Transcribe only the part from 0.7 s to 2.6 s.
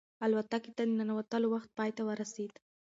ته د ننوتلو وخت پای ته ورسېد.